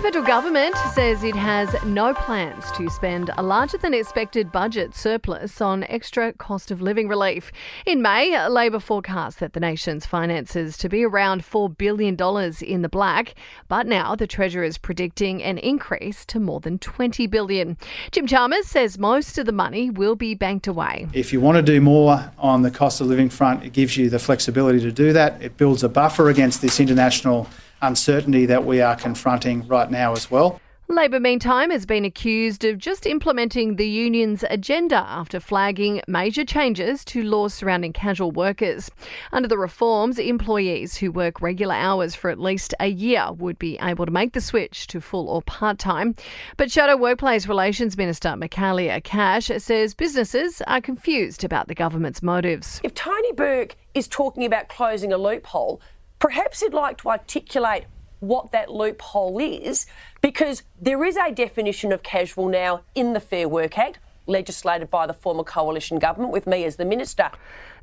[0.00, 4.94] The federal government says it has no plans to spend a larger than expected budget
[4.94, 7.52] surplus on extra cost of living relief.
[7.84, 12.16] In May, Labor forecast that the nation's finances to be around $4 billion
[12.62, 13.34] in the black,
[13.68, 17.76] but now the Treasurer is predicting an increase to more than 20 billion.
[18.10, 21.08] Jim Chalmers says most of the money will be banked away.
[21.12, 24.08] If you want to do more on the cost of living front, it gives you
[24.08, 25.42] the flexibility to do that.
[25.42, 27.50] It builds a buffer against this international
[27.82, 30.60] uncertainty that we are confronting right now as well.
[30.90, 37.04] Labor, meantime, has been accused of just implementing the union's agenda after flagging major changes
[37.04, 38.90] to laws surrounding casual workers.
[39.30, 43.78] Under the reforms, employees who work regular hours for at least a year would be
[43.80, 46.16] able to make the switch to full or part time.
[46.56, 52.80] But Shadow Workplace Relations Minister Michaelia Cash says businesses are confused about the government's motives.
[52.82, 55.80] If Tony Burke is talking about closing a loophole,
[56.20, 57.84] perhaps you'd like to articulate
[58.20, 59.86] what that loophole is,
[60.20, 65.06] because there is a definition of casual now in the Fair Work Act, legislated by
[65.06, 67.30] the former coalition government with me as the minister.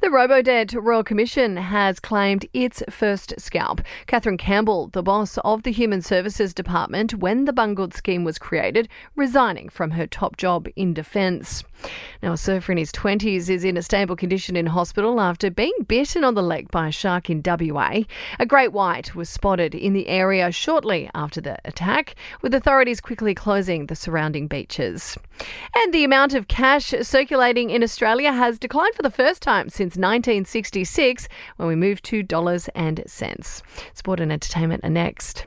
[0.00, 3.80] The Robodebt Royal Commission has claimed its first scalp.
[4.06, 8.90] Kathryn Campbell, the boss of the Human Services Department when the Bungood scheme was created,
[9.16, 11.64] resigning from her top job in defence.
[12.22, 15.72] Now, a surfer in his 20s is in a stable condition in hospital after being
[15.88, 18.00] bitten on the leg by a shark in WA.
[18.38, 23.34] A great white was spotted in the area shortly after the attack, with authorities quickly
[23.34, 25.16] closing the surrounding beaches.
[25.74, 29.96] And the amount of cash circulating in Australia has declined for the first time since
[29.96, 33.62] 1966 when we moved to dollars and cents.
[33.94, 35.46] Sport and entertainment are next.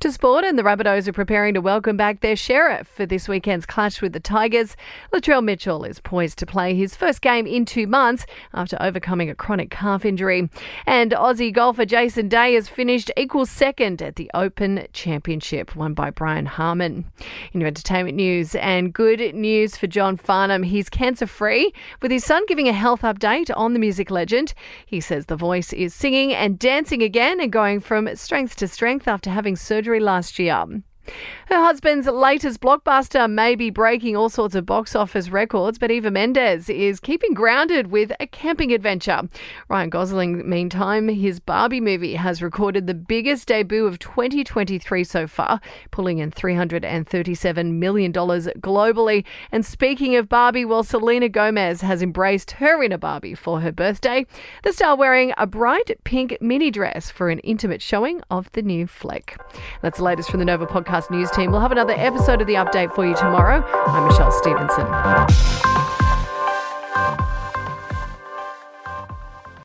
[0.00, 3.64] To sport, and the Rabbitohs are preparing to welcome back their sheriff for this weekend's
[3.64, 4.76] clash with the Tigers.
[5.10, 9.34] Latrell Mitchell is poised to play his first game in two months after overcoming a
[9.34, 10.50] chronic calf injury.
[10.84, 16.10] And Aussie golfer Jason Day has finished equal second at the Open Championship, won by
[16.10, 17.06] Brian Harman.
[17.54, 21.72] In your entertainment news, and good news for John Farnham, he's cancer free,
[22.02, 24.52] with his son giving a health update on the music legend.
[24.84, 29.08] He says the voice is singing and dancing again and going from strength to strength
[29.08, 30.66] after having surgery last year.
[31.48, 36.10] Her husband's latest blockbuster may be breaking all sorts of box office records, but Eva
[36.10, 39.22] Mendes is keeping grounded with a camping adventure.
[39.68, 45.60] Ryan Gosling, meantime, his Barbie movie has recorded the biggest debut of 2023 so far,
[45.92, 49.24] pulling in $337 million globally.
[49.52, 54.26] And speaking of Barbie, well, Selena Gomez has embraced her inner Barbie for her birthday,
[54.64, 58.86] the star wearing a bright pink mini dress for an intimate showing of the new
[58.86, 59.38] flick.
[59.82, 60.66] That's the latest from the Nova
[60.96, 61.50] podcast news team.
[61.50, 63.62] We'll have another episode of the update for you tomorrow.
[63.86, 65.55] I'm Michelle Stevenson.